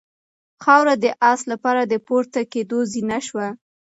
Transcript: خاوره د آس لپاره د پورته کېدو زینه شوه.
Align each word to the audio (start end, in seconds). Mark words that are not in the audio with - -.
خاوره 0.63 0.95
د 1.03 1.05
آس 1.31 1.41
لپاره 1.51 1.81
د 1.85 1.93
پورته 2.07 2.39
کېدو 2.53 2.79
زینه 2.91 3.19
شوه. 3.27 3.47